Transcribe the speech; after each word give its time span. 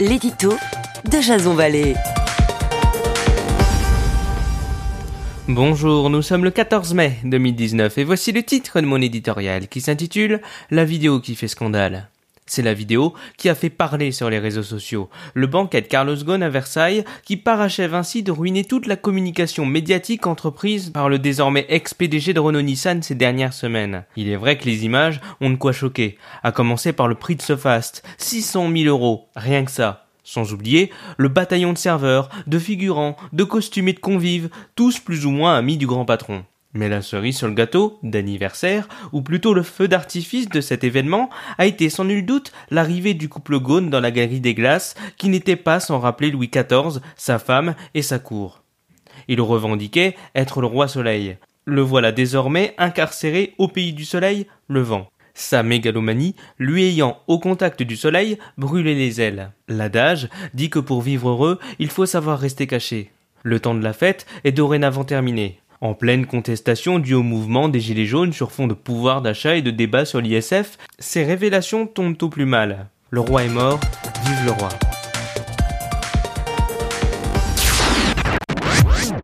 l'édito 0.00 0.54
de 1.10 1.20
Jason 1.20 1.54
Vallée. 1.54 1.94
Bonjour, 5.46 6.08
nous 6.08 6.22
sommes 6.22 6.44
le 6.44 6.50
14 6.50 6.94
mai 6.94 7.18
2019 7.24 7.98
et 7.98 8.04
voici 8.04 8.32
le 8.32 8.42
titre 8.42 8.80
de 8.80 8.86
mon 8.86 9.00
éditorial 9.00 9.68
qui 9.68 9.82
s'intitule 9.82 10.40
La 10.70 10.84
vidéo 10.84 11.20
qui 11.20 11.34
fait 11.34 11.48
scandale. 11.48 12.08
C'est 12.52 12.62
la 12.62 12.74
vidéo 12.74 13.14
qui 13.36 13.48
a 13.48 13.54
fait 13.54 13.70
parler 13.70 14.10
sur 14.10 14.28
les 14.28 14.40
réseaux 14.40 14.64
sociaux. 14.64 15.08
Le 15.34 15.46
banquet 15.46 15.82
de 15.82 15.86
Carlos 15.86 16.16
Ghosn 16.16 16.42
à 16.42 16.48
Versailles 16.48 17.04
qui 17.22 17.36
parachève 17.36 17.94
ainsi 17.94 18.24
de 18.24 18.32
ruiner 18.32 18.64
toute 18.64 18.88
la 18.88 18.96
communication 18.96 19.64
médiatique 19.64 20.26
entreprise 20.26 20.90
par 20.90 21.08
le 21.08 21.20
désormais 21.20 21.64
ex-PDG 21.68 22.32
de 22.32 22.40
Renault 22.40 22.62
Nissan 22.62 23.02
ces 23.02 23.14
dernières 23.14 23.52
semaines. 23.52 24.02
Il 24.16 24.28
est 24.28 24.34
vrai 24.34 24.58
que 24.58 24.64
les 24.64 24.84
images 24.84 25.20
ont 25.40 25.50
de 25.50 25.54
quoi 25.54 25.70
choquer. 25.70 26.18
À 26.42 26.50
commencer 26.50 26.92
par 26.92 27.06
le 27.06 27.14
prix 27.14 27.36
de 27.36 27.42
ce 27.42 27.54
fast. 27.54 28.02
600 28.18 28.68
000 28.76 28.86
euros. 28.86 29.28
Rien 29.36 29.64
que 29.64 29.70
ça. 29.70 30.08
Sans 30.24 30.52
oublier 30.52 30.90
le 31.18 31.28
bataillon 31.28 31.72
de 31.72 31.78
serveurs, 31.78 32.30
de 32.48 32.58
figurants, 32.58 33.16
de 33.32 33.44
costumes 33.44 33.86
et 33.86 33.92
de 33.92 34.00
convives, 34.00 34.50
tous 34.74 34.98
plus 34.98 35.24
ou 35.24 35.30
moins 35.30 35.56
amis 35.56 35.76
du 35.76 35.86
grand 35.86 36.04
patron. 36.04 36.44
Mais 36.72 36.88
la 36.88 37.02
cerise 37.02 37.36
sur 37.36 37.48
le 37.48 37.54
gâteau 37.54 37.98
d'anniversaire, 38.02 38.88
ou 39.12 39.22
plutôt 39.22 39.54
le 39.54 39.64
feu 39.64 39.88
d'artifice 39.88 40.48
de 40.48 40.60
cet 40.60 40.84
événement, 40.84 41.28
a 41.58 41.66
été 41.66 41.90
sans 41.90 42.04
nul 42.04 42.24
doute 42.24 42.52
l'arrivée 42.70 43.14
du 43.14 43.28
couple 43.28 43.58
Gaune 43.58 43.90
dans 43.90 44.00
la 44.00 44.12
galerie 44.12 44.40
des 44.40 44.54
glaces, 44.54 44.94
qui 45.16 45.28
n'était 45.28 45.56
pas 45.56 45.80
sans 45.80 45.98
rappeler 45.98 46.30
Louis 46.30 46.48
XIV, 46.48 47.00
sa 47.16 47.40
femme 47.40 47.74
et 47.94 48.02
sa 48.02 48.20
cour. 48.20 48.62
Il 49.26 49.40
revendiquait 49.40 50.16
être 50.34 50.60
le 50.60 50.68
roi 50.68 50.86
soleil. 50.86 51.36
Le 51.64 51.82
voilà 51.82 52.12
désormais 52.12 52.74
incarcéré 52.78 53.54
au 53.58 53.66
pays 53.66 53.92
du 53.92 54.04
soleil, 54.04 54.46
le 54.68 54.80
vent. 54.80 55.08
Sa 55.34 55.62
mégalomanie 55.62 56.34
lui 56.58 56.84
ayant, 56.84 57.18
au 57.26 57.38
contact 57.38 57.82
du 57.82 57.96
soleil, 57.96 58.38
brûlé 58.58 58.94
les 58.94 59.20
ailes. 59.20 59.52
L'adage 59.68 60.28
dit 60.54 60.70
que 60.70 60.78
pour 60.78 61.02
vivre 61.02 61.30
heureux, 61.30 61.58
il 61.78 61.88
faut 61.88 62.06
savoir 62.06 62.38
rester 62.38 62.66
caché. 62.66 63.10
Le 63.42 63.58
temps 63.58 63.74
de 63.74 63.82
la 63.82 63.92
fête 63.92 64.26
est 64.44 64.52
dorénavant 64.52 65.04
terminé. 65.04 65.60
En 65.82 65.94
pleine 65.94 66.26
contestation 66.26 66.98
due 66.98 67.14
au 67.14 67.22
mouvement 67.22 67.70
des 67.70 67.80
Gilets 67.80 68.04
jaunes 68.04 68.34
sur 68.34 68.52
fond 68.52 68.66
de 68.66 68.74
pouvoir 68.74 69.22
d'achat 69.22 69.56
et 69.56 69.62
de 69.62 69.70
débat 69.70 70.04
sur 70.04 70.20
l'ISF, 70.20 70.76
ces 70.98 71.24
révélations 71.24 71.86
tombent 71.86 72.22
au 72.22 72.28
plus 72.28 72.44
mal. 72.44 72.88
Le 73.08 73.20
roi 73.20 73.44
est 73.44 73.48
mort, 73.48 73.80
vive 74.26 74.44
le 74.44 74.52
roi. 74.52 74.68